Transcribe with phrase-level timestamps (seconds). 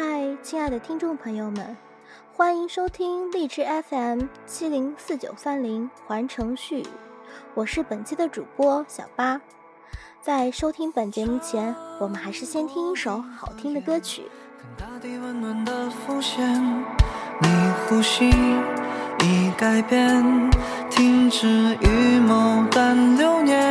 [0.00, 1.76] 嗨，亲爱的听众朋友们，
[2.34, 6.86] 欢迎收听荔枝 FM 七零四九三零环城絮语，
[7.52, 9.38] 我是本期的主播小八。
[10.22, 14.22] 在收听本节目前，我们还是先听一首好听的歌曲。
[14.78, 16.50] 大地温暖的浮现，
[17.42, 17.48] 你
[17.86, 20.50] 呼吸已改变，
[20.88, 21.46] 停止
[21.82, 23.69] 预谋但流年。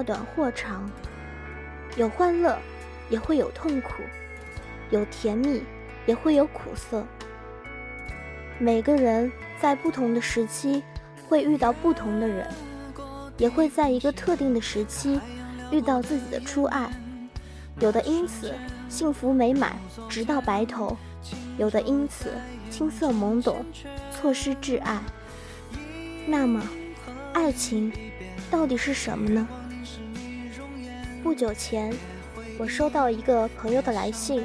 [0.00, 0.90] 或短或长，
[1.94, 2.56] 有欢乐，
[3.10, 4.02] 也会有痛苦；
[4.88, 5.62] 有甜蜜，
[6.06, 7.04] 也会有苦涩。
[8.58, 10.82] 每个人在不同的时期
[11.28, 12.48] 会遇到不同的人，
[13.36, 15.20] 也会在一个特定的时期
[15.70, 16.90] 遇到自己的初爱。
[17.80, 18.54] 有的因此
[18.88, 19.76] 幸福美满，
[20.08, 20.96] 直到白头；
[21.58, 22.32] 有的因此
[22.70, 23.66] 青涩懵懂，
[24.10, 24.98] 错失挚爱。
[26.26, 26.62] 那么，
[27.34, 27.92] 爱情
[28.50, 29.46] 到底是什么呢？
[31.22, 31.92] 不久前，
[32.58, 34.42] 我收到一个朋友的来信，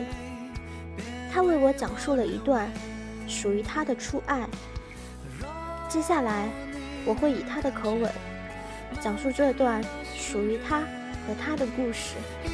[1.31, 2.69] 他为我讲述了一段
[3.27, 4.45] 属于他的初爱。
[5.87, 6.49] 接下来，
[7.05, 8.11] 我会以他的口吻
[8.99, 9.81] 讲述这段
[10.13, 12.15] 属于他和他的故事。
[12.43, 12.49] 依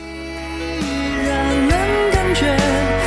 [1.25, 3.00] 然能感觉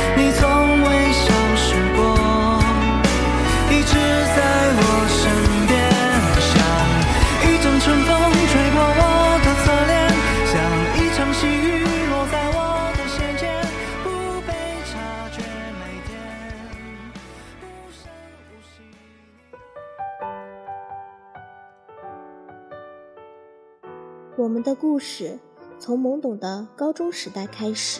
[24.45, 25.39] 我们的故事
[25.79, 27.99] 从懵懂的高中时代开始，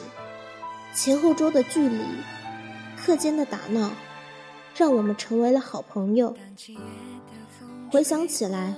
[0.94, 1.98] 前后桌的距离，
[2.96, 3.90] 课间的打闹，
[4.76, 6.38] 让我们成为了好朋友。
[7.90, 8.76] 回想起来，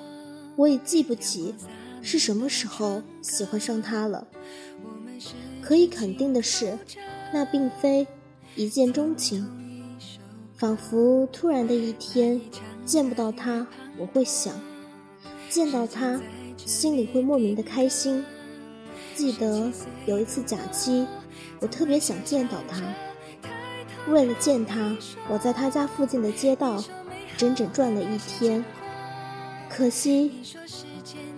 [0.55, 1.53] 我已记不起
[2.01, 4.25] 是什么时候喜欢上他了。
[5.61, 6.79] 可以肯定的是，
[7.33, 8.07] 那并非
[8.55, 9.45] 一见钟情。
[10.55, 12.39] 仿佛突然的一天，
[12.85, 13.67] 见不到他，
[13.97, 14.53] 我会想；
[15.49, 16.21] 见到他，
[16.67, 18.25] 心里会莫名的开心。
[19.15, 19.71] 记得
[20.05, 21.07] 有一次假期，
[21.61, 22.83] 我特别想见到他。
[24.11, 24.93] 为了见他，
[25.29, 26.83] 我在他家附近的街道
[27.37, 28.63] 整整转了一天。
[29.69, 30.29] 可惜，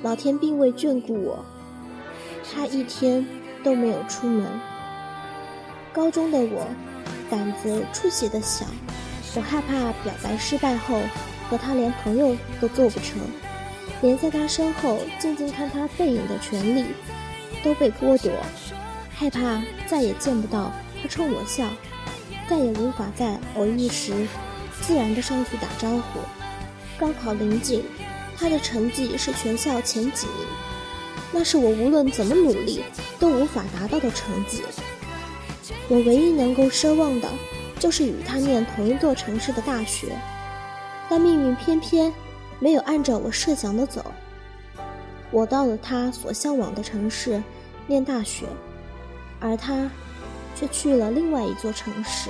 [0.01, 1.45] 老天并未眷顾我，
[2.51, 3.23] 他一天
[3.63, 4.47] 都没有出门。
[5.93, 6.67] 高中的我，
[7.29, 8.65] 胆子出奇的小，
[9.35, 10.99] 我害怕表白失败后
[11.51, 13.19] 和他连朋友都做不成，
[14.01, 16.85] 连在他身后静静看他背影的权利
[17.63, 18.31] 都被剥夺，
[19.13, 20.71] 害怕再也见不到
[21.01, 21.67] 他冲我笑，
[22.49, 24.13] 再也无法在偶遇时
[24.81, 26.19] 自然的上去打招呼。
[26.97, 27.83] 高考临近，
[28.37, 30.35] 他的成绩是全校前几名，
[31.31, 32.83] 那是我无论怎么努力
[33.19, 34.63] 都无法达到的成绩。
[35.89, 37.27] 我唯一能够奢望的，
[37.79, 40.17] 就是与他念同一座城市的大学，
[41.09, 42.13] 但命运偏偏
[42.59, 44.05] 没有按照我设想的走。
[45.31, 47.41] 我到了他所向往的城市
[47.87, 48.45] 念大学，
[49.39, 49.89] 而他
[50.55, 52.29] 却去了另外一座城市。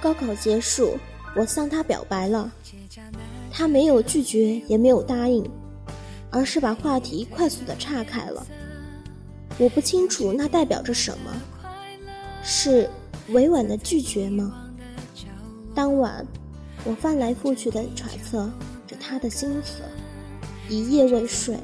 [0.00, 0.98] 高考结束，
[1.34, 2.52] 我向他表白了，
[3.50, 5.48] 他没有拒绝，也没有答应，
[6.30, 8.46] 而是把话题快速的岔开了。
[9.58, 11.32] 我不清楚那代表着什么，
[12.42, 12.90] 是
[13.28, 14.70] 委婉的拒绝吗？
[15.74, 16.26] 当晚，
[16.84, 18.50] 我翻来覆去的揣测
[18.86, 19.82] 着他的心思，
[20.68, 21.56] 一夜未睡。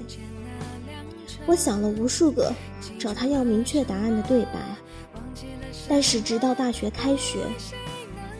[1.47, 2.53] 我想了无数个
[2.99, 4.61] 找他要明确答案的对白，
[5.89, 7.39] 但是直到大学开学，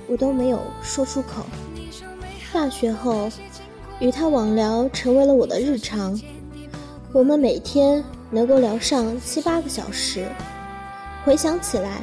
[0.07, 1.45] 我都没有说出口。
[2.53, 3.29] 大学后，
[3.99, 6.19] 与他网聊成为了我的日常。
[7.13, 10.27] 我们每天能够聊上七八个小时，
[11.25, 12.03] 回想起来，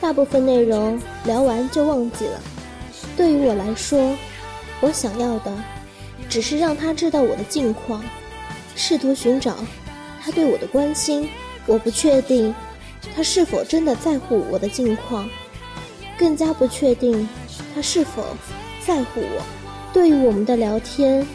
[0.00, 2.40] 大部分内容聊完就忘记了。
[3.18, 4.16] 对于我来说，
[4.80, 5.52] 我想要的
[6.28, 8.00] 只是让他知道我的近况，
[8.76, 9.56] 试图寻找
[10.22, 11.28] 他对我的关心。
[11.66, 12.54] 我不确定
[13.16, 15.28] 他是否真的在乎我的近况，
[16.16, 17.28] 更加不确定
[17.74, 18.24] 他是否
[18.86, 19.42] 在乎我。
[19.92, 21.26] 对于我们的聊天，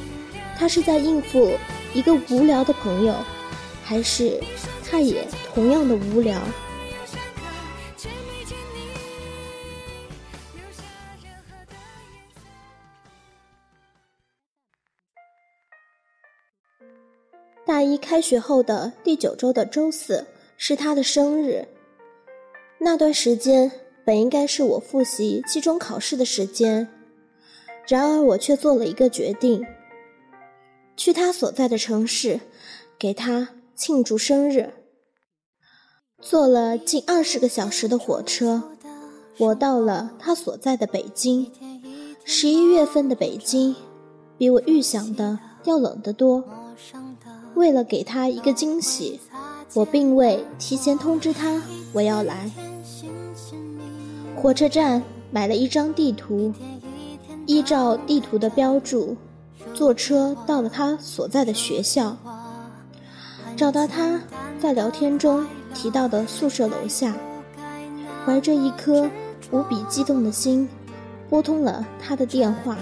[0.58, 1.52] 他是在应付
[1.94, 3.14] 一个无聊的朋友，
[3.84, 4.40] 还是
[4.90, 6.40] 他也同样的无聊？
[17.74, 20.28] 大一开学后的第九周的周四
[20.58, 21.68] 是他的生日。
[22.78, 23.72] 那段时间
[24.06, 26.88] 本应该是我复习期中考试的时间，
[27.88, 29.66] 然而我却做了一个决定，
[30.96, 32.42] 去他所在的城市
[33.00, 34.72] 给他庆祝生日。
[36.22, 38.62] 坐了近二十个小时的火车，
[39.40, 41.52] 我到了他所在的北京。
[42.24, 43.76] 十一月份的北京，
[44.38, 46.44] 比我预想的要冷得多。
[47.56, 49.20] 为了给他一个惊喜，
[49.74, 51.62] 我并未提前通知他
[51.94, 52.50] 我要来。
[54.36, 55.02] 火车站
[55.32, 56.54] 买了一张地图，
[57.46, 59.16] 依照地图的标注，
[59.74, 62.18] 坐车到了他所在的学校。
[63.56, 64.20] 找到他
[64.60, 65.46] 在聊天中
[65.76, 67.16] 提到的宿舍楼下，
[68.26, 69.08] 怀着一颗
[69.52, 70.68] 无比激动的心，
[71.30, 72.76] 拨通了他的电话。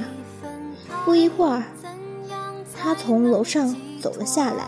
[1.03, 1.63] 不一会儿，
[2.73, 3.75] 他从楼上。
[4.01, 4.65] 走了下来，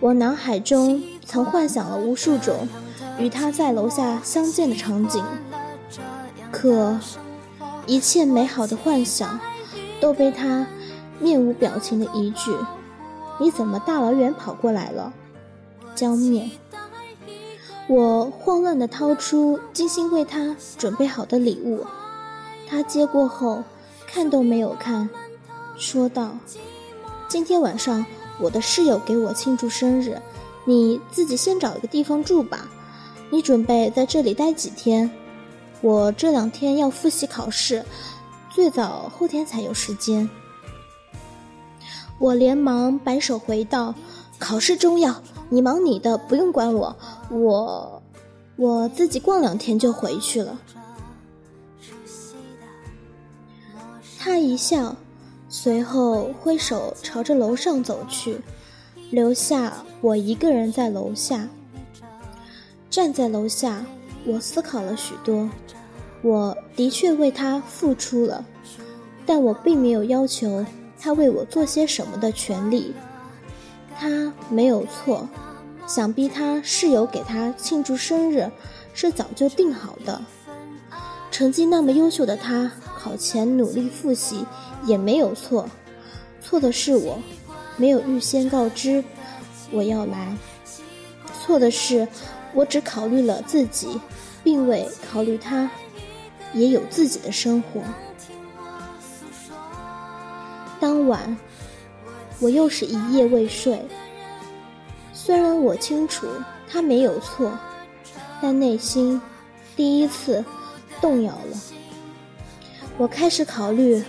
[0.00, 2.66] 我脑海中曾幻想了无数种
[3.18, 5.22] 与他在楼下相见的场景，
[6.50, 6.98] 可
[7.86, 9.38] 一切美好的幻想
[10.00, 10.66] 都被他
[11.20, 12.50] 面无表情的一句
[13.38, 15.12] “你怎么大老远跑过来了”
[15.94, 16.50] 浇灭。
[17.86, 21.84] 我慌乱地掏出精心为他准备好的礼物，
[22.66, 23.62] 他接过后
[24.06, 25.10] 看都没有看，
[25.76, 26.30] 说道。
[27.34, 28.06] 今天晚上
[28.38, 30.22] 我的室友给我庆祝生日，
[30.64, 32.70] 你自己先找一个地方住吧。
[33.28, 35.10] 你准备在这里待几天？
[35.80, 37.84] 我这两天要复习考试，
[38.50, 40.30] 最早后天才有时间。
[42.20, 43.96] 我连忙摆手回道
[44.38, 46.96] ：“考试重要，你忙你的，不用管我。
[47.30, 48.00] 我
[48.54, 50.56] 我自己逛两天就回去了。”
[54.20, 54.94] 他一笑。
[55.64, 58.36] 随后挥手朝着楼上走去，
[59.10, 59.72] 留下
[60.02, 61.48] 我一个人在楼下。
[62.90, 63.82] 站在楼下，
[64.26, 65.48] 我思考了许多。
[66.20, 68.44] 我的确为他付出了，
[69.24, 70.66] 但我并没有要求
[71.00, 72.92] 他为我做些什么的权利。
[73.98, 75.26] 他没有错，
[75.86, 78.50] 想必他室友给他庆祝生日
[78.92, 80.20] 是早就定好的。
[81.30, 84.44] 成绩那么优秀的他，考前努力复习。
[84.84, 85.68] 也没有错，
[86.42, 87.18] 错的是我，
[87.76, 89.02] 没有预先告知
[89.70, 90.36] 我要来。
[91.40, 92.06] 错的是，
[92.54, 94.00] 我只考虑了自己，
[94.42, 95.70] 并未考虑他
[96.52, 97.82] 也有自己的生活。
[100.80, 101.36] 当晚，
[102.40, 103.80] 我又是一夜未睡。
[105.12, 106.26] 虽然我清楚
[106.68, 107.58] 他没有错，
[108.42, 109.20] 但内心
[109.74, 110.44] 第一次
[111.00, 111.56] 动摇了。
[112.98, 114.02] 我开始考虑。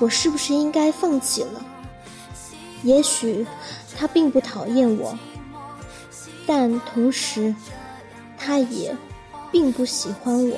[0.00, 1.64] 我是不是应该放弃了？
[2.82, 3.46] 也许
[3.96, 5.16] 他并不讨厌我，
[6.46, 7.54] 但同时，
[8.38, 8.96] 他也
[9.52, 10.56] 并不喜欢我。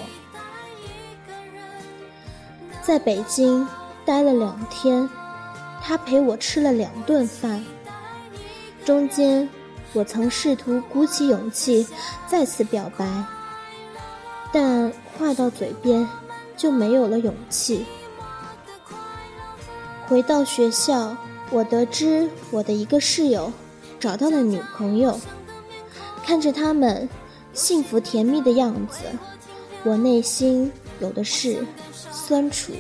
[2.81, 3.67] 在北京
[4.05, 5.09] 待了两天，
[5.83, 7.65] 他陪我吃了两顿饭。
[8.85, 9.49] 中间，
[9.93, 11.87] 我曾试图鼓起勇气
[12.29, 13.25] 再次表白，
[14.53, 16.09] 但话到嘴边
[16.57, 17.85] 就没有了勇气。
[20.12, 21.16] 回到学校，
[21.50, 23.50] 我得知我的一个室友
[23.99, 25.19] 找到了女朋友，
[26.23, 27.09] 看着他们
[27.54, 28.99] 幸福甜蜜的样子，
[29.85, 31.66] 我内心有的是
[32.12, 32.75] 酸楚。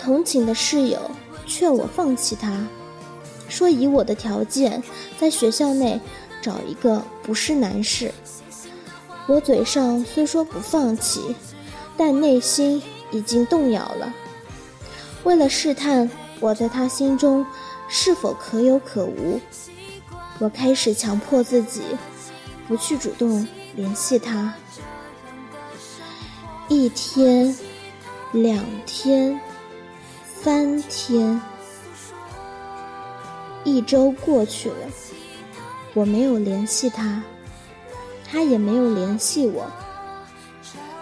[0.00, 0.98] 同寝的室友
[1.46, 2.66] 劝我放弃他，
[3.48, 4.82] 说以我的条件，
[5.16, 6.00] 在学校内
[6.42, 8.10] 找一个不是男士。
[9.28, 11.36] 我嘴上虽说不放弃，
[11.96, 12.82] 但内心
[13.12, 14.12] 已经动摇了。
[15.24, 17.44] 为了试探我在他心中
[17.88, 19.40] 是否可有可无，
[20.38, 21.82] 我开始强迫自己
[22.68, 24.54] 不去主动联系他。
[26.68, 27.56] 一天，
[28.32, 29.38] 两天，
[30.42, 31.40] 三天，
[33.64, 34.88] 一周过去了，
[35.94, 37.22] 我没有联系他，
[38.30, 39.70] 他也没有联系我。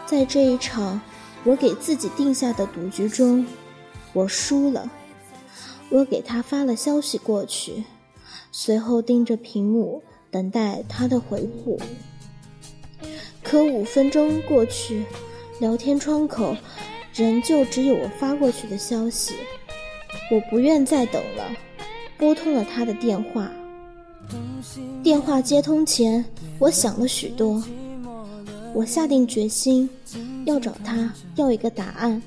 [0.07, 1.01] 在这一场
[1.45, 3.47] 我给自己定下的赌局中，
[4.13, 4.91] 我输了。
[5.91, 7.85] 我给他发了消息过去，
[8.51, 11.79] 随后盯着屏幕等待他的回复。
[13.43, 15.05] 可五分钟过去，
[15.61, 16.57] 聊天窗口
[17.13, 19.35] 仍旧只有我发过去的消息。
[20.31, 21.51] 我不愿再等了，
[22.17, 23.51] 拨通了他的电话。
[25.03, 26.25] 电话接通前，
[26.59, 27.63] 我想了许多。
[28.73, 29.91] 我下定决心
[30.47, 32.23] 要找他要一个答案。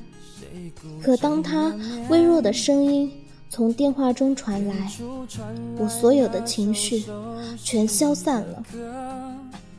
[1.02, 1.74] 可当他
[2.10, 3.12] 微弱的声音
[3.50, 4.92] 从电话中传来，
[5.78, 7.06] 我所有的情绪
[7.62, 8.64] 全消散了。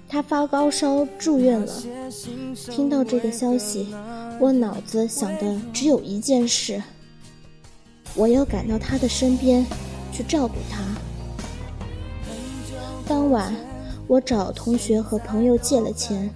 [0.08, 1.72] 他发高烧住院了。
[2.70, 3.88] 听到这个消息，
[4.40, 6.80] 我脑子想的只有一件事：
[8.14, 9.66] 我要赶到他的身边
[10.12, 10.84] 去照顾他。
[13.06, 13.52] 当晚，
[14.06, 16.30] 我找同学和朋友借了钱，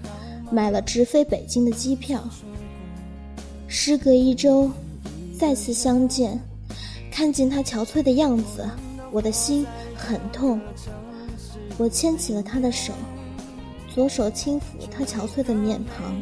[0.50, 2.22] 买了直飞北京的机票。
[3.72, 4.68] 时隔一周，
[5.38, 6.36] 再次相见，
[7.08, 8.68] 看见他憔悴的样子，
[9.12, 10.60] 我的心很痛。
[11.78, 12.92] 我牵起了他的手。
[13.94, 16.20] 左手轻抚他憔悴的面庞，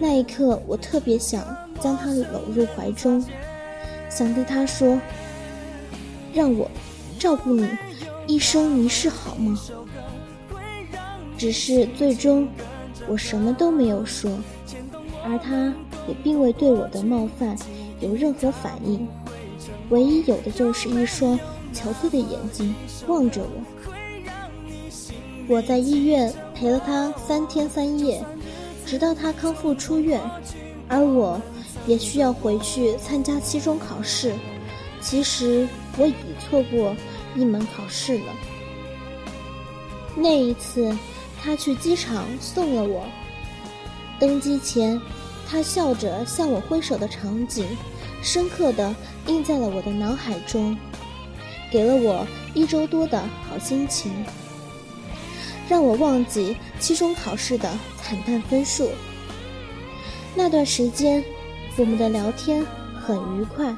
[0.00, 1.44] 那一刻，我特别想
[1.80, 3.24] 将他搂入怀中，
[4.10, 5.00] 想对他说
[6.34, 6.68] ：“让我
[7.20, 7.68] 照顾你
[8.26, 9.56] 一生一世，好吗？”
[11.38, 12.48] 只是最终，
[13.06, 14.30] 我什么都没有说，
[15.24, 15.72] 而他
[16.08, 17.56] 也并未对我的冒犯
[18.00, 19.06] 有任何反应，
[19.90, 21.38] 唯一有的就是一双
[21.72, 22.74] 憔悴的眼睛
[23.06, 23.62] 望着我。
[25.48, 28.24] 我在医院陪了他三天三夜，
[28.84, 30.20] 直到他康复出院，
[30.88, 31.40] 而我
[31.86, 34.34] 也需要回去参加期中考试。
[35.00, 36.96] 其实我已错过
[37.36, 38.24] 一门考试了。
[40.16, 40.96] 那一次，
[41.40, 43.04] 他去机场送了我。
[44.18, 45.00] 登机前，
[45.48, 47.64] 他笑着向我挥手的场景，
[48.22, 48.94] 深刻的
[49.26, 50.76] 印在了我的脑海中，
[51.70, 54.10] 给了我一周多的好心情。
[55.68, 57.68] 让我忘记期中考试的
[58.02, 58.88] 惨淡分数。
[60.34, 61.24] 那段时间，
[61.76, 62.64] 我们的聊天
[63.00, 63.74] 很愉快，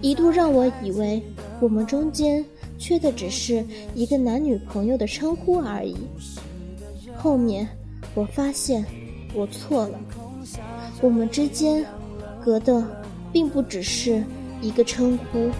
[0.00, 1.22] 一度让我以为
[1.60, 2.44] 我们中间
[2.78, 5.96] 缺的只是一个男女朋友的称呼而已。
[7.16, 7.68] 后面
[8.14, 8.84] 我发现
[9.34, 10.00] 我错了，
[11.00, 11.84] 我们之间
[12.44, 12.82] 隔的
[13.32, 14.22] 并不只是
[14.60, 15.50] 一个称呼。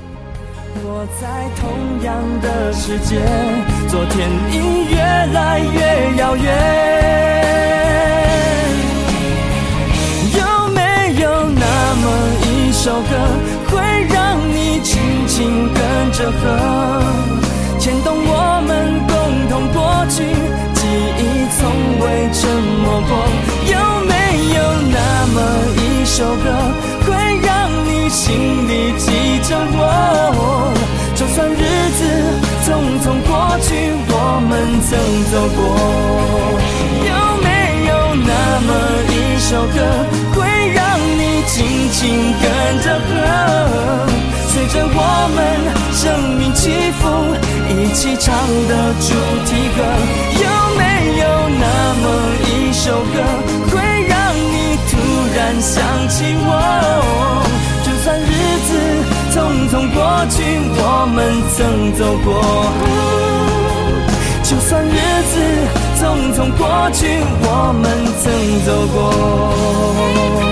[0.82, 3.16] 我在同样的世界，
[3.88, 7.29] 昨天已越来越遥远。
[28.10, 30.74] 心里记着我？
[31.14, 31.62] 就算日
[31.96, 32.00] 子
[32.66, 32.68] 匆
[33.02, 33.30] 匆过
[33.62, 33.68] 去，
[34.08, 34.12] 我
[34.48, 34.50] 们
[34.82, 34.90] 曾
[35.30, 35.58] 走过。
[37.06, 37.46] 有没
[37.86, 37.90] 有
[38.26, 38.30] 那
[38.66, 38.68] 么
[39.06, 39.76] 一首歌，
[40.34, 40.38] 会
[40.74, 41.54] 让你轻
[41.92, 41.98] 轻
[42.42, 42.44] 跟
[42.82, 43.14] 着和，
[44.48, 44.98] 随着我
[45.36, 45.38] 们
[45.92, 46.02] 生
[46.36, 47.06] 命起伏，
[47.68, 48.34] 一起唱
[48.66, 49.14] 的主
[49.46, 49.78] 题歌？
[59.94, 59.98] 过
[60.30, 60.42] 去，
[60.76, 61.18] 我们
[61.54, 62.28] 曾走过。
[64.42, 64.88] 就算日
[65.30, 65.34] 子
[65.96, 66.00] 匆
[66.34, 67.06] 匆过去，
[67.42, 67.84] 我们
[68.22, 68.24] 曾
[68.64, 70.49] 走过。